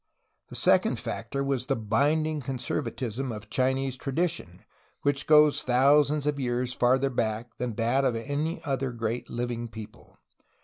[0.49, 4.63] The second factor was the binding conservatism of Chinese tradition,
[5.03, 9.85] which goes thousands of years farther back than that of any other great Uving peo
[9.91, 10.17] ple.